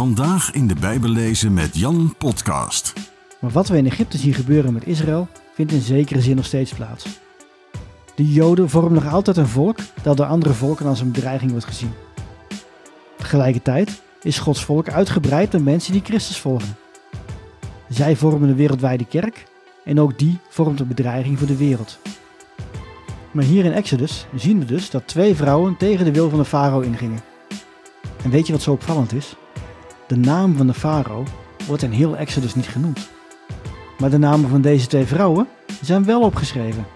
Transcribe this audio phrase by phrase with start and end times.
[0.00, 2.92] Vandaag in de Bijbel lezen met Jan Podcast.
[3.40, 6.72] Maar wat we in Egypte zien gebeuren met Israël, vindt in zekere zin nog steeds
[6.72, 7.06] plaats.
[8.14, 11.66] De Joden vormen nog altijd een volk dat door andere volken als een bedreiging wordt
[11.66, 11.92] gezien.
[13.16, 16.76] Tegelijkertijd is Gods volk uitgebreid met mensen die Christus volgen.
[17.88, 19.46] Zij vormen de wereldwijde kerk
[19.84, 21.98] en ook die vormt een bedreiging voor de wereld.
[23.30, 26.44] Maar hier in Exodus zien we dus dat twee vrouwen tegen de wil van de
[26.44, 27.20] farao ingingen.
[28.22, 29.34] En weet je wat zo opvallend is?
[30.10, 31.24] De naam van de farao
[31.66, 33.10] wordt in heel Exodus niet genoemd.
[33.98, 35.48] Maar de namen van deze twee vrouwen
[35.82, 36.86] zijn wel opgeschreven.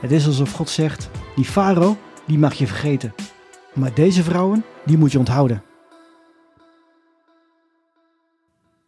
[0.00, 3.14] Het is alsof God zegt: die farao, die mag je vergeten.
[3.72, 5.62] Maar deze vrouwen, die moet je onthouden.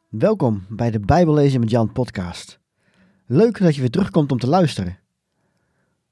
[0.08, 2.60] Welkom bij de Bijbellezen met Jan podcast.
[3.26, 4.98] Leuk dat je weer terugkomt om te luisteren.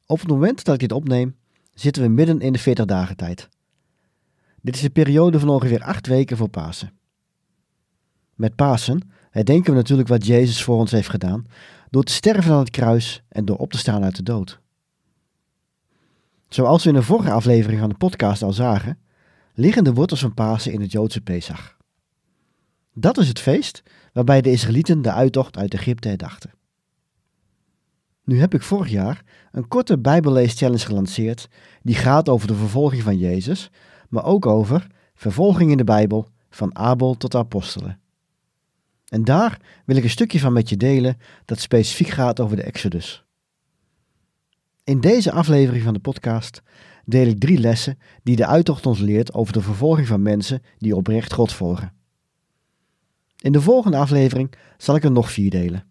[0.07, 1.37] Op het moment dat ik dit opneem,
[1.75, 3.49] zitten we midden in de 40 dagen tijd.
[4.63, 7.03] Dit is een periode van ongeveer 8 weken voor Pasen.
[8.35, 11.47] Met Pasen herdenken we natuurlijk wat Jezus voor ons heeft gedaan
[11.91, 14.61] door te sterven aan het kruis en door op te staan uit de dood.
[16.49, 18.99] Zoals we in de vorige aflevering van de podcast al zagen,
[19.55, 21.77] liggen de wortels van Pasen in het Joodse Pesach.
[22.95, 26.53] Dat is het feest waarbij de Israëlieten de uittocht uit Egypte herdachten.
[28.25, 31.49] Nu heb ik vorig jaar een korte Bijbellees-challenge gelanceerd
[31.83, 33.71] die gaat over de vervolging van Jezus,
[34.09, 37.99] maar ook over vervolging in de Bijbel van Abel tot de apostelen.
[39.15, 42.63] En daar wil ik een stukje van met je delen dat specifiek gaat over de
[42.63, 43.25] Exodus.
[44.85, 46.63] In deze aflevering van de podcast
[47.05, 50.97] deel ik drie lessen die de uittocht ons leert over de vervolging van mensen die
[50.97, 51.93] oprecht God volgen.
[53.41, 55.87] In de volgende aflevering zal ik er nog vier delen.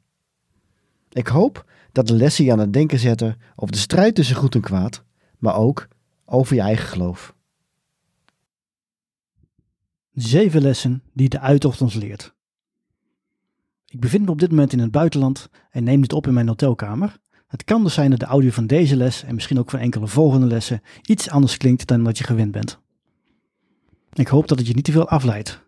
[1.09, 4.55] Ik hoop dat de lessen je aan het denken zetten over de strijd tussen goed
[4.55, 5.03] en kwaad,
[5.37, 5.87] maar ook
[6.25, 7.35] over je eigen geloof.
[10.13, 12.33] Zeven lessen die de uittocht ons leert.
[13.93, 16.47] Ik bevind me op dit moment in het buitenland en neem dit op in mijn
[16.47, 17.19] hotelkamer.
[17.47, 20.07] Het kan dus zijn dat de audio van deze les en misschien ook van enkele
[20.07, 22.79] volgende lessen iets anders klinkt dan wat je gewend bent.
[24.13, 25.61] Ik hoop dat het je niet te veel afleidt.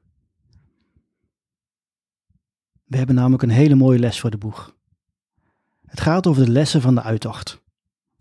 [2.84, 4.76] We hebben namelijk een hele mooie les voor de boeg.
[5.86, 7.62] Het gaat over de lessen van de uittocht.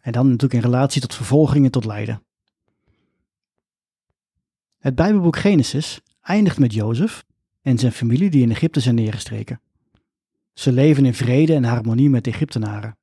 [0.00, 2.22] En dan natuurlijk in relatie tot vervolgingen tot lijden.
[4.78, 7.24] Het Bijbelboek Genesis eindigt met Jozef
[7.62, 9.60] en zijn familie die in Egypte zijn neergestreken.
[10.54, 12.98] Ze leven in vrede en harmonie met de Egyptenaren.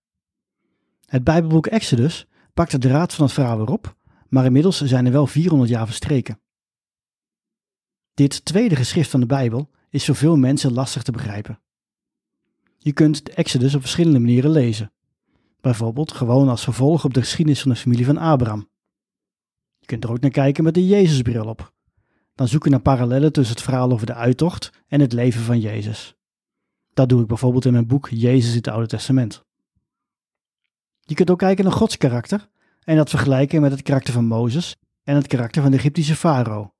[1.06, 3.96] Het Bijbelboek Exodus pakt de draad van het verhaal weer op,
[4.28, 6.40] maar inmiddels zijn er wel 400 jaar verstreken.
[8.14, 11.60] Dit tweede geschrift van de Bijbel is voor veel mensen lastig te begrijpen.
[12.78, 14.92] Je kunt de Exodus op verschillende manieren lezen.
[15.62, 18.70] Bijvoorbeeld gewoon als vervolg op de geschiedenis van de familie van Abraham.
[19.80, 21.74] Je kunt er ook naar kijken met de Jezusbril op.
[22.36, 25.60] Dan zoek je naar parallellen tussen het verhaal over de uittocht en het leven van
[25.60, 26.16] Jezus.
[26.94, 29.46] Dat doe ik bijvoorbeeld in mijn boek Jezus in het Oude Testament.
[31.00, 32.50] Je kunt ook kijken naar Gods karakter
[32.84, 36.74] en dat vergelijken met het karakter van Mozes en het karakter van de Egyptische farao.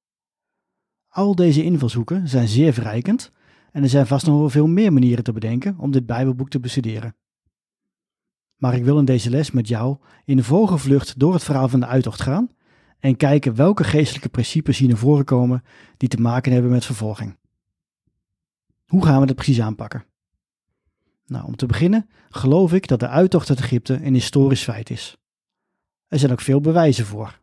[1.08, 3.32] Al deze invalshoeken zijn zeer verrijkend
[3.72, 6.60] en er zijn vast nog wel veel meer manieren te bedenken om dit Bijbelboek te
[6.60, 7.16] bestuderen.
[8.56, 11.80] Maar ik wil in deze les met jou in de vogelvlucht door het verhaal van
[11.80, 12.50] de uittocht gaan
[13.00, 15.64] en kijken welke geestelijke principes hier naar voren komen
[15.98, 17.40] die te maken hebben met vervolging.
[18.92, 20.06] Hoe gaan we dat precies aanpakken?
[21.26, 25.18] Nou, om te beginnen geloof ik dat de uittocht uit Egypte een historisch feit is.
[26.08, 27.40] Er zijn ook veel bewijzen voor.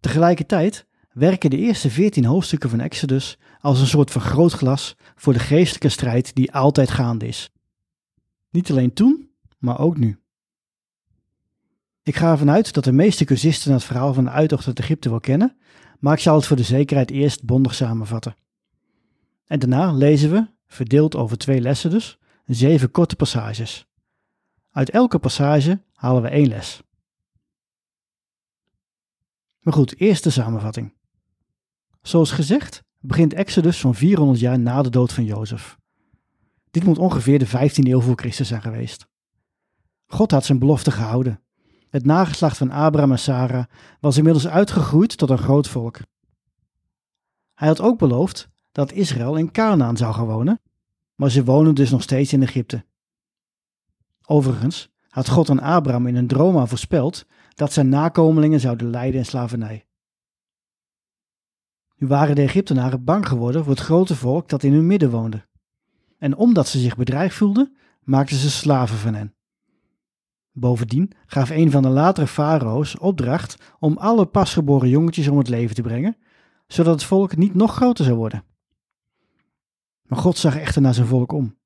[0.00, 5.88] Tegelijkertijd werken de eerste veertien hoofdstukken van Exodus als een soort vergrootglas voor de geestelijke
[5.88, 7.50] strijd die altijd gaande is.
[8.50, 10.18] Niet alleen toen, maar ook nu.
[12.02, 15.08] Ik ga ervan uit dat de meeste cursisten het verhaal van de uittocht uit Egypte
[15.08, 15.56] wel kennen,
[15.98, 18.34] maar ik zal het voor de zekerheid eerst bondig samenvatten.
[19.46, 23.86] En daarna lezen we, verdeeld over twee lessen dus, zeven korte passages.
[24.70, 26.82] Uit elke passage halen we één les.
[29.60, 30.94] Maar goed, eerst de samenvatting.
[32.02, 35.78] Zoals gezegd begint Exodus zo'n 400 jaar na de dood van Jozef.
[36.70, 39.06] Dit moet ongeveer de 15e eeuw voor Christus zijn geweest.
[40.06, 41.42] God had zijn belofte gehouden.
[41.90, 43.64] Het nageslacht van Abraham en Sarah
[44.00, 45.98] was inmiddels uitgegroeid tot een groot volk.
[47.54, 50.60] Hij had ook beloofd dat Israël in Canaan zou gaan wonen,
[51.14, 52.84] maar ze wonen dus nog steeds in Egypte.
[54.26, 59.26] Overigens had God aan Abraham in een droom voorspeld dat zijn nakomelingen zouden lijden in
[59.26, 59.86] slavernij.
[61.96, 65.46] Nu waren de Egyptenaren bang geworden voor het grote volk dat in hun midden woonde.
[66.18, 69.34] En omdat ze zich bedreigd voelden, maakten ze slaven van hen.
[70.52, 75.74] Bovendien gaf een van de latere farao's opdracht om alle pasgeboren jongetjes om het leven
[75.74, 76.16] te brengen,
[76.66, 78.44] zodat het volk niet nog groter zou worden.
[80.08, 81.56] Maar God zag echter naar zijn volk om.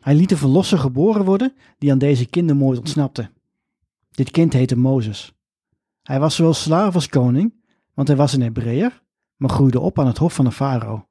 [0.00, 3.30] Hij liet een verlosser geboren worden die aan deze kindermoord ontsnapte.
[4.10, 5.32] Dit kind heette Mozes.
[6.02, 7.54] Hij was zowel slaaf als koning,
[7.94, 9.02] want hij was een Hebreeër,
[9.36, 11.06] maar groeide op aan het hof van de farao.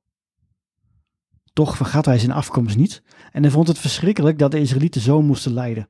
[1.53, 5.21] Toch vergat hij zijn afkomst niet en hij vond het verschrikkelijk dat de Israëlieten zo
[5.21, 5.89] moesten lijden.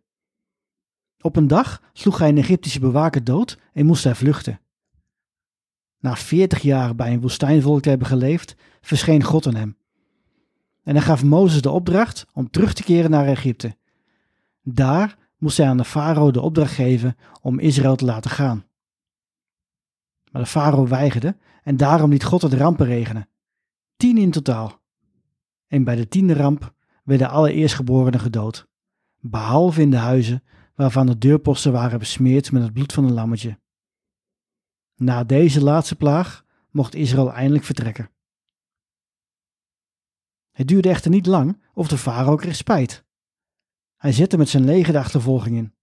[1.22, 4.60] Op een dag sloeg hij een Egyptische bewaker dood en moest hij vluchten.
[6.00, 9.78] Na veertig jaar bij een woestijnvolk te hebben geleefd, verscheen God aan hem.
[10.88, 13.78] En hij gaf Mozes de opdracht om terug te keren naar Egypte.
[14.62, 18.66] Daar moest hij aan de farao de opdracht geven om Israël te laten gaan.
[20.32, 23.30] Maar de farao weigerde en daarom liet God het rampen regenen.
[23.98, 24.82] Tien in totaal.
[25.68, 26.74] En bij de tiende ramp
[27.04, 28.68] werden alle eerstgeborenen gedood,
[29.20, 30.44] behalve in de huizen
[30.76, 33.60] waarvan de deurposten waren besmeerd met het bloed van een lammetje.
[34.96, 38.10] Na deze laatste plaag mocht Israël eindelijk vertrekken.
[40.58, 43.04] Het duurde echter niet lang of de farao kreeg spijt.
[43.98, 45.74] Hij zette met zijn leger de achtervolging in.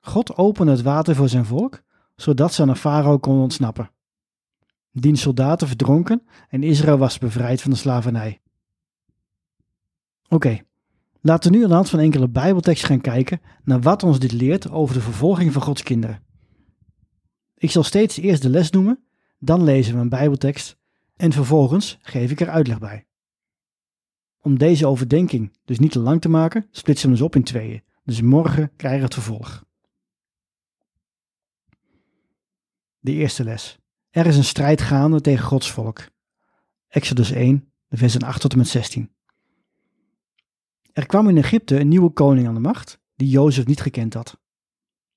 [0.00, 1.82] God opende het water voor zijn volk,
[2.14, 3.90] zodat ze aan de farao konden ontsnappen.
[4.92, 8.40] Diens soldaten verdronken en Israël was bevrijd van de slavernij.
[10.28, 10.60] Oké,
[11.20, 14.32] laten we nu aan de hand van enkele Bijbelteksten gaan kijken naar wat ons dit
[14.32, 16.22] leert over de vervolging van Gods kinderen.
[17.54, 19.04] Ik zal steeds eerst de les noemen,
[19.38, 20.76] dan lezen we een Bijbeltekst
[21.16, 23.06] en vervolgens geef ik er uitleg bij.
[24.46, 27.82] Om deze overdenking dus niet te lang te maken, splitsen we ons op in tweeën.
[28.04, 29.64] Dus morgen krijgen we het vervolg.
[32.98, 33.78] De eerste les.
[34.10, 36.08] Er is een strijd gaande tegen Gods volk.
[36.88, 39.10] Exodus 1, de versen 8 tot en met 16.
[40.92, 44.40] Er kwam in Egypte een nieuwe koning aan de macht, die Jozef niet gekend had.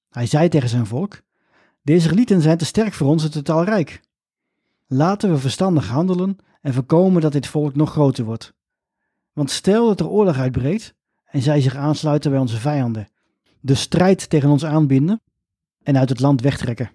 [0.10, 1.22] Hij zei tegen zijn volk:
[1.81, 4.02] De Israëlieten zijn te sterk voor ons en te talrijk.
[4.88, 8.58] Laten we verstandig handelen en voorkomen dat dit volk nog groter wordt.
[9.39, 10.95] Want stel dat er oorlog uitbreekt
[11.25, 13.09] en zij zich aansluiten bij onze vijanden,
[13.59, 15.21] de strijd tegen ons aanbinden
[15.83, 16.91] en uit het land wegtrekken.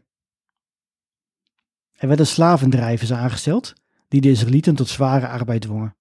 [1.92, 3.72] Er werden slavendrijvers aangesteld
[4.08, 5.96] die de Israëlieten tot zware arbeid dwongen.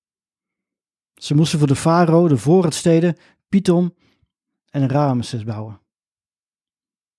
[1.15, 3.17] Ze moesten voor de farao de voorraadsteden
[3.49, 3.95] Python
[4.69, 5.81] en Ramesses bouwen.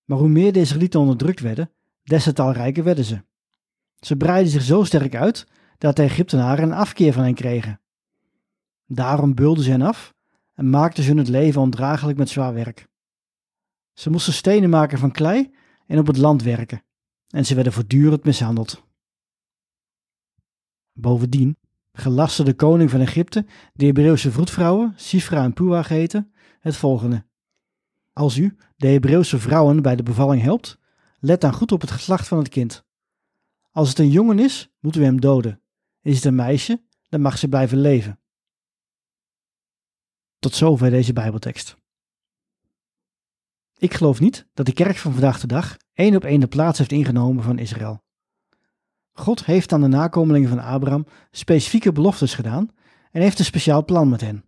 [0.03, 1.71] Maar hoe meer de Israëlieten onderdrukt werden,
[2.03, 3.23] des te talrijker werden ze.
[3.99, 5.47] Ze breidden zich zo sterk uit
[5.77, 7.79] dat de Egyptenaren een afkeer van hen kregen.
[8.85, 10.13] Daarom beulden ze hen af
[10.53, 12.87] en maakten ze hun het leven ondraaglijk met zwaar werk.
[13.93, 15.53] Ze moesten stenen maken van klei
[15.87, 16.83] en op het land werken,
[17.29, 18.83] en ze werden voortdurend mishandeld.
[20.93, 21.57] Bovendien
[21.93, 27.25] gelastte de koning van Egypte de Hebreeuwse vroedvrouwen, Sifra en Pua geheten, het volgende.
[28.13, 30.77] Als u de Hebreeuwse vrouwen bij de bevalling helpt,
[31.19, 32.85] let dan goed op het geslacht van het kind.
[33.71, 35.61] Als het een jongen is, moeten we hem doden.
[36.01, 38.19] Is het een meisje, dan mag ze blijven leven.
[40.45, 41.77] Tot zover deze Bijbeltekst.
[43.77, 46.77] Ik geloof niet dat de kerk van vandaag de dag één op één de plaats
[46.77, 48.03] heeft ingenomen van Israël.
[49.13, 52.69] God heeft aan de nakomelingen van Abraham specifieke beloftes gedaan
[53.11, 54.45] en heeft een speciaal plan met hen.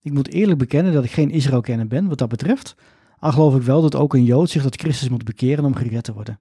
[0.00, 2.74] Ik moet eerlijk bekennen dat ik geen Israël-kenner ben wat dat betreft,
[3.18, 6.04] al geloof ik wel dat ook een Jood zich tot Christus moet bekeren om gered
[6.04, 6.40] te worden.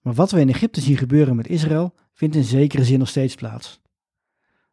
[0.00, 3.34] Maar wat we in Egypte zien gebeuren met Israël, vindt in zekere zin nog steeds
[3.34, 3.80] plaats.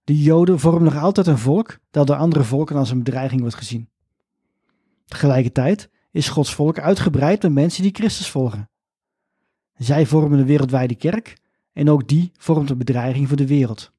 [0.08, 3.56] De Joden vormen nog altijd een volk dat door andere volken als een bedreiging wordt
[3.56, 3.90] gezien.
[5.06, 8.70] Tegelijkertijd is Gods volk uitgebreid met mensen die Christus volgen.
[9.78, 11.38] Zij vormen de wereldwijde kerk
[11.74, 13.92] en ook die vormt een bedreiging voor de wereld.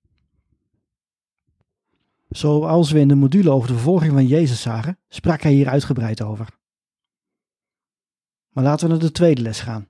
[2.28, 6.22] Zoals we in de module over de vervolging van Jezus zagen, sprak hij hier uitgebreid
[6.22, 6.58] over.
[8.48, 9.88] Maar laten we naar de tweede les gaan.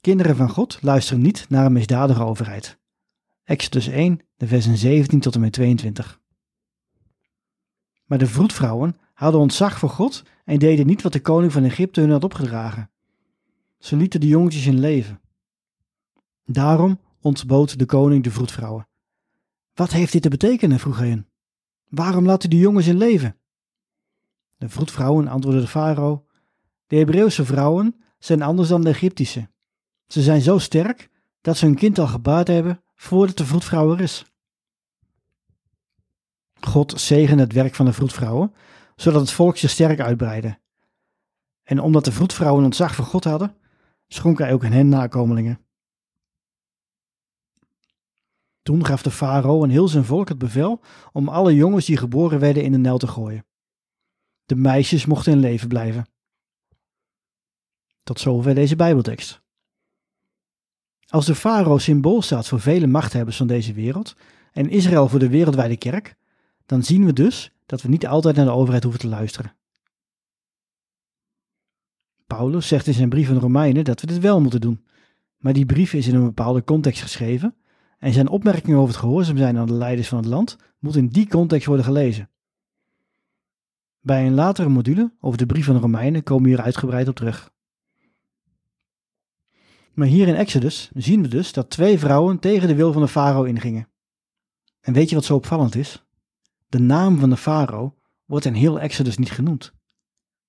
[0.00, 2.78] Kinderen van God luisteren niet naar een misdadige overheid.
[3.46, 6.20] Exodus 1, de versen 17 tot en met 22.
[8.04, 12.00] Maar de vroedvrouwen hadden ontzag voor God en deden niet wat de koning van Egypte
[12.00, 12.90] hun had opgedragen.
[13.78, 15.20] Ze lieten de jongetjes in leven.
[16.44, 18.88] Daarom ontbood de koning de vroedvrouwen.
[19.74, 20.78] Wat heeft dit te betekenen?
[20.78, 21.28] vroeg hij hen.
[21.88, 23.36] Waarom laat u de jongens in leven?
[24.56, 26.26] De vroedvrouwen antwoordde de farao:
[26.86, 29.50] De Hebreeuwse vrouwen zijn anders dan de Egyptische.
[30.06, 31.10] Ze zijn zo sterk
[31.40, 34.24] dat ze hun kind al gebaard hebben voordat de vroedvrouw er is.
[36.60, 38.54] God zegende het werk van de vroedvrouwen,
[38.96, 40.58] zodat het volk zich sterk uitbreidde.
[41.62, 43.56] En omdat de vroedvrouwen ontzag voor God hadden,
[44.08, 45.60] schonk hij ook in hen nakomelingen.
[48.62, 50.80] Toen gaf de farao en heel zijn volk het bevel
[51.12, 53.46] om alle jongens die geboren werden in de Nijl te gooien.
[54.44, 56.06] De meisjes mochten in leven blijven.
[58.02, 59.45] Tot zover deze Bijbeltekst.
[61.06, 64.16] Als de farao symbool staat voor vele machthebbers van deze wereld
[64.52, 66.16] en Israël voor de wereldwijde kerk,
[66.66, 69.56] dan zien we dus dat we niet altijd naar de overheid hoeven te luisteren.
[72.26, 74.84] Paulus zegt in zijn brief aan de Romeinen dat we dit wel moeten doen,
[75.36, 77.54] maar die brief is in een bepaalde context geschreven
[77.98, 81.08] en zijn opmerkingen over het gehoorzaam zijn aan de leiders van het land moet in
[81.08, 82.30] die context worden gelezen.
[84.00, 87.16] Bij een latere module over de brief van de Romeinen komen we hier uitgebreid op
[87.16, 87.54] terug.
[89.96, 93.08] Maar hier in Exodus zien we dus dat twee vrouwen tegen de wil van de
[93.08, 93.88] farao ingingen.
[94.80, 96.04] En weet je wat zo opvallend is?
[96.66, 99.72] De naam van de farao wordt in heel Exodus niet genoemd.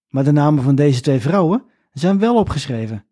[0.07, 3.05] Maar de namen van deze twee vrouwen zijn wel opgeschreven.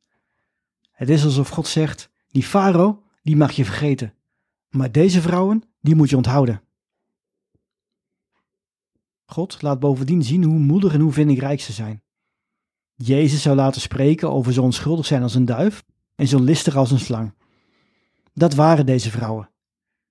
[0.92, 4.13] Het is alsof God zegt: die farao, die mag je vergeten.
[4.70, 6.62] Maar deze vrouwen, die moet je onthouden.
[9.25, 12.04] God laat bovendien zien hoe moedig en hoe vindingrijk ze zijn.
[12.94, 15.84] Jezus zou laten spreken over zo onschuldig zijn als een duif
[16.15, 17.34] en zo listig als een slang.
[18.34, 19.50] Dat waren deze vrouwen.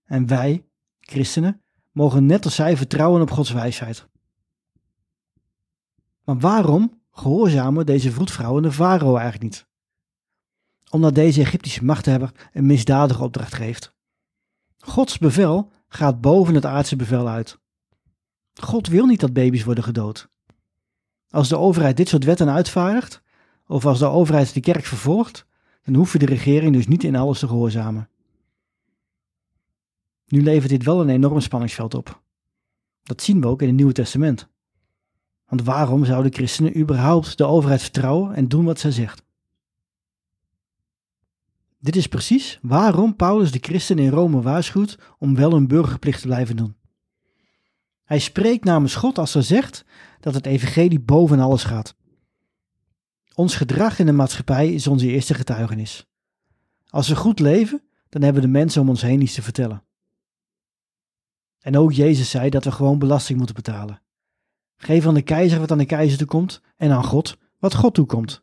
[0.04, 0.66] En wij,
[1.00, 4.08] christenen, mogen net als zij vertrouwen op Gods wijsheid.
[6.25, 9.66] Maar waarom gehoorzamen deze vroedvrouwen de farao eigenlijk niet?
[10.90, 13.94] Omdat deze Egyptische machthebber een misdadige opdracht geeft.
[14.78, 17.58] Gods bevel gaat boven het aardse bevel uit.
[18.54, 20.28] God wil niet dat baby's worden gedood.
[21.30, 23.23] Als de overheid dit soort wetten uitvaardigt,
[23.66, 25.46] of als de overheid de kerk vervolgt,
[25.85, 28.09] dan hoeft de regering dus niet in alles te gehoorzamen.
[30.26, 32.23] Nu levert dit wel een enorm spanningsveld op.
[33.03, 34.49] Dat zien we ook in het Nieuwe Testament.
[35.47, 39.23] Want waarom zouden christenen überhaupt de overheid vertrouwen en doen wat zij zegt?
[41.79, 46.26] Dit is precies waarom Paulus de christenen in Rome waarschuwt om wel hun burgerplicht te
[46.26, 46.76] blijven doen.
[48.05, 49.85] Hij spreekt namens God als hij zegt
[50.21, 51.97] dat het evangelie boven alles gaat.
[53.35, 56.07] Ons gedrag in de maatschappij is onze eerste getuigenis.
[56.88, 59.85] Als we goed leven, dan hebben de mensen om ons heen iets te vertellen.
[61.61, 64.03] En ook Jezus zei dat we gewoon belasting moeten betalen.
[64.76, 68.43] Geef aan de keizer wat aan de keizer toekomt en aan God wat God toekomt.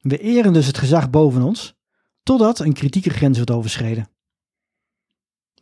[0.00, 1.74] We eren dus het gezag boven ons,
[2.22, 4.08] totdat een kritieke grens wordt overschreden.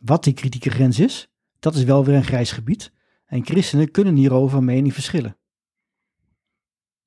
[0.01, 1.27] Wat die kritieke grens is,
[1.59, 2.91] dat is wel weer een grijs gebied
[3.25, 5.37] en christenen kunnen hierover mening verschillen.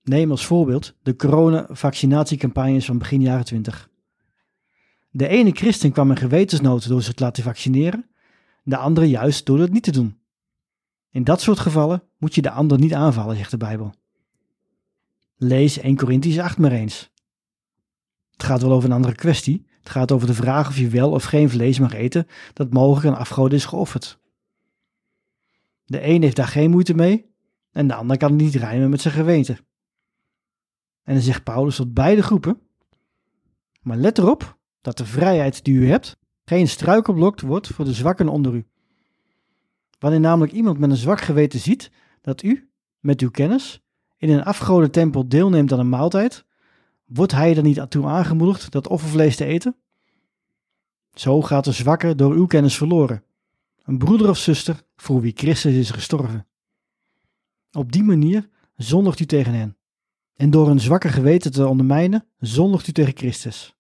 [0.09, 3.91] Neem als voorbeeld de corona-vaccinatiecampagnes van begin jaren 20.
[5.11, 8.11] De ene christen kwam in gewetensnood door zich te laten vaccineren,
[8.63, 10.19] de andere juist door het niet te doen.
[11.11, 13.95] In dat soort gevallen moet je de ander niet aanvallen, zegt de Bijbel.
[15.37, 17.11] Lees 1 Corinthians 8 maar eens.
[18.31, 19.67] Het gaat wel over een andere kwestie.
[19.81, 23.07] Het gaat over de vraag of je wel of geen vlees mag eten dat mogelijk
[23.07, 24.19] aan afgoden is geofferd.
[25.85, 27.31] De een heeft daar geen moeite mee
[27.73, 29.59] en de ander kan het niet rijmen met zijn geweten.
[31.09, 32.61] En dan zegt Paulus tot beide groepen:
[33.81, 38.29] Maar let erop dat de vrijheid die u hebt geen struikelblok wordt voor de zwakken
[38.29, 38.67] onder u.
[39.99, 43.83] Wanneer namelijk iemand met een zwak geweten ziet dat u, met uw kennis,
[44.17, 46.45] in een afgoden tempel deelneemt aan een maaltijd,
[47.05, 49.77] wordt hij er niet toe aangemoedigd dat offervlees te eten?
[51.15, 53.25] Zo gaat de zwakke door uw kennis verloren,
[53.83, 56.47] een broeder of zuster voor wie Christus is gestorven.
[57.73, 59.78] Op die manier zondigt u tegen hen.
[60.39, 63.77] En door een zwakke geweten te ondermijnen, zondigt u tegen Christus.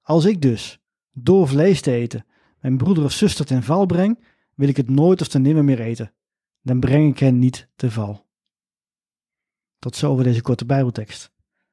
[0.00, 0.80] Als ik dus,
[1.12, 2.26] door vlees te eten,
[2.60, 4.24] mijn broeder of zuster ten val breng,
[4.54, 6.12] wil ik het nooit of ten nimmer meer eten.
[6.62, 8.26] Dan breng ik hen niet te val.
[9.78, 11.30] Tot zover deze korte Bijbeltekst.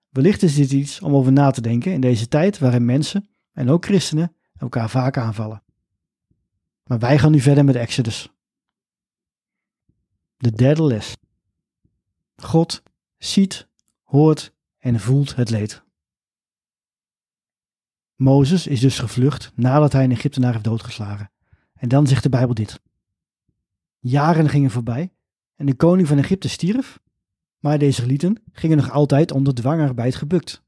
[0.09, 3.69] Wellicht is dit iets om over na te denken in deze tijd waarin mensen, en
[3.69, 5.63] ook christenen, elkaar vaak aanvallen.
[6.83, 8.31] Maar wij gaan nu verder met Exodus.
[10.37, 11.17] De derde les.
[12.35, 12.83] God
[13.17, 13.66] ziet,
[14.07, 15.83] hoort en voelt het leed.
[18.15, 21.31] Mozes is dus gevlucht nadat hij een Egyptenaar heeft doodgeslagen.
[21.73, 22.81] En dan zegt de Bijbel dit.
[23.99, 25.11] Jaren gingen voorbij
[25.55, 26.99] en de koning van Egypte stierf,
[27.59, 30.63] maar de Israëlieten gingen nog altijd onder dwangarbeid gebukt.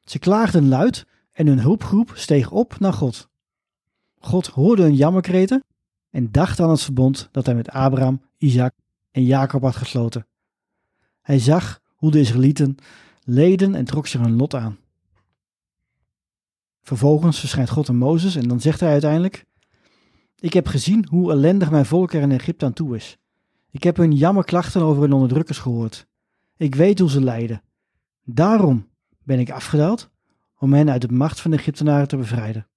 [0.00, 3.28] Ze klaagden luid en hun hulpgroep steeg op naar God.
[4.18, 5.64] God hoorde hun jammerkreten
[6.10, 8.74] en dacht aan het verbond dat hij met Abraham, Isaac
[9.10, 10.26] en Jacob had gesloten.
[11.20, 12.76] Hij zag hoe de Israëlieten
[13.24, 14.78] leden en trok zich hun lot aan.
[16.80, 19.44] Vervolgens verschijnt God aan Mozes en dan zegt hij uiteindelijk:
[20.38, 23.18] Ik heb gezien hoe ellendig mijn volk er in Egypte aan toe is.
[23.70, 26.06] Ik heb hun jammerklachten over hun onderdrukkers gehoord.
[26.56, 27.62] Ik weet hoe ze lijden.
[28.24, 28.88] Daarom
[29.24, 30.10] ben ik afgedaald
[30.58, 32.68] om hen uit de macht van de Egyptenaren te bevrijden.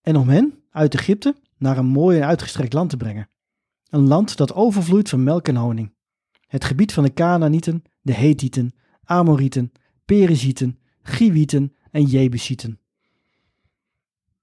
[0.00, 3.28] En om hen uit Egypte naar een mooi en uitgestrekt land te brengen.
[3.88, 5.98] Een land dat overvloeit van melk en honing.
[6.50, 8.72] Het gebied van de Canaanieten, de Hethieten,
[9.04, 9.72] Amorieten,
[10.04, 12.80] Perizieten, Giwieten en Jebusieten.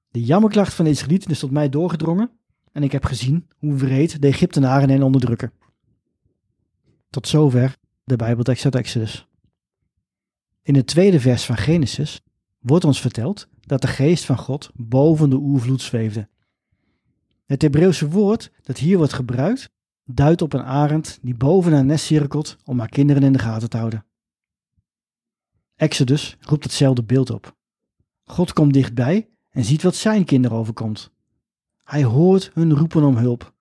[0.09, 2.31] De jammerklacht van de Israëlieten is tot mij doorgedrongen
[2.71, 5.51] en ik heb gezien hoe wreed de Egyptenaren hen onderdrukken.
[7.09, 9.27] Tot zover de Bijbeltekst uit Exodus.
[10.61, 12.21] In het tweede vers van Genesis
[12.59, 16.29] wordt ons verteld dat de geest van God boven de oervloed zweefde.
[17.45, 19.75] Het Hebreeuwse woord dat hier wordt gebruikt
[20.07, 23.69] duidt op een arend die boven haar nest cirkelt om haar kinderen in de gaten
[23.69, 24.05] te houden.
[25.75, 27.55] Exodus roept hetzelfde beeld op.
[28.25, 31.11] God komt dichtbij en ziet wat zijn kinderen overkomt.
[31.83, 33.53] Hij hoort hun roepen om hulp.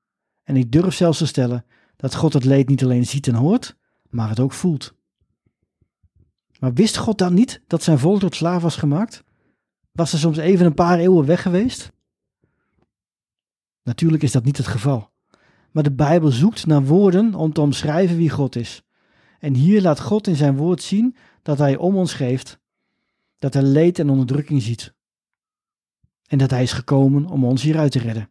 [0.42, 1.64] En ik durf zelfs te stellen
[1.96, 3.76] dat God het leed niet alleen ziet en hoort,
[4.08, 4.94] maar het ook voelt.
[6.58, 9.24] Maar wist God dan niet dat zijn volk tot slaaf was gemaakt?
[9.92, 11.92] Was er soms even een paar eeuwen weg geweest?
[13.82, 15.10] Natuurlijk is dat niet het geval.
[15.76, 18.82] Maar de Bijbel zoekt naar woorden om te omschrijven wie God is.
[19.38, 22.58] En hier laat God in zijn woord zien dat hij om ons geeft,
[23.38, 24.94] dat hij leed en onderdrukking ziet.
[26.26, 28.30] En dat hij is gekomen om ons hieruit te redden.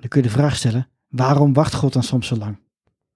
[0.00, 2.58] Dan kun je de vraag stellen, waarom wacht God dan soms zo lang?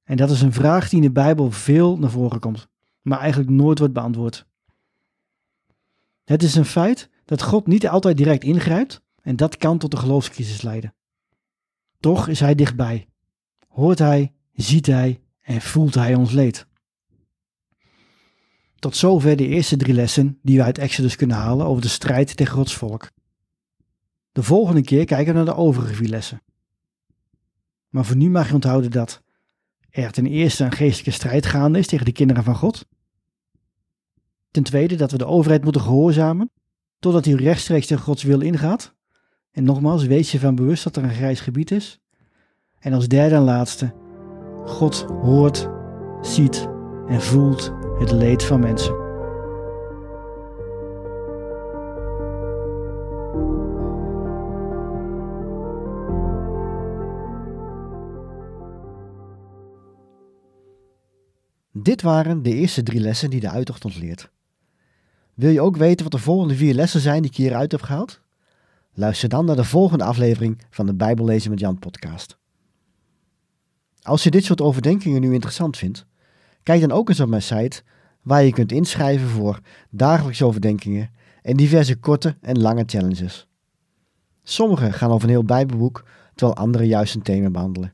[0.05, 2.69] En dat is een vraag die in de Bijbel veel naar voren komt,
[3.03, 4.47] maar eigenlijk nooit wordt beantwoord.
[6.25, 9.99] Het is een feit dat God niet altijd direct ingrijpt en dat kan tot een
[9.99, 10.95] geloofscrisis leiden.
[12.03, 13.09] Toch is Hij dichtbij.
[13.69, 16.67] Hoort Hij, ziet Hij en voelt Hij ons leed.
[18.79, 22.37] Tot zover de eerste drie lessen die we uit Exodus kunnen halen over de strijd
[22.37, 23.11] tegen Gods volk.
[24.33, 26.43] De volgende keer kijken we naar de overige vier lessen.
[27.89, 29.23] Maar voor nu mag je onthouden dat
[29.91, 32.87] er ten eerste een geestelijke strijd gaande is tegen de kinderen van God.
[34.51, 36.51] Ten tweede dat we de overheid moeten gehoorzamen,
[36.99, 38.95] totdat hij rechtstreeks tegen Gods wil ingaat.
[39.53, 42.01] En nogmaals, wees je van bewust dat er een grijs gebied is.
[42.79, 43.95] En als derde en laatste,
[44.65, 45.69] God hoort,
[46.21, 46.69] ziet
[47.09, 49.01] en voelt het leed van mensen.
[61.73, 64.31] Dit waren de eerste drie lessen die de uittocht ons leert.
[65.35, 68.21] Wil je ook weten wat de volgende vier lessen zijn die ik hieruit heb gehaald?
[68.95, 72.37] Luister dan naar de volgende aflevering van de Bijbellezen met Jan podcast.
[74.03, 76.07] Als je dit soort overdenkingen nu interessant vindt,
[76.63, 77.83] kijk dan ook eens op mijn site
[78.23, 81.11] waar je kunt inschrijven voor dagelijkse overdenkingen
[81.43, 83.47] en diverse korte en lange challenges.
[84.43, 87.93] Sommige gaan over een heel Bijbelboek, terwijl andere juist een thema behandelen.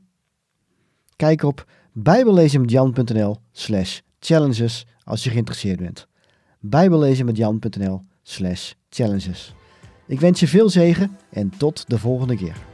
[1.15, 6.07] Kijk op bijbellezenmetjan.nl slash challenges als je geïnteresseerd bent.
[6.59, 9.53] bijbellezenmetjan.nl slash challenges.
[10.09, 12.68] Ik wens je veel zegen en tot de volgende keer.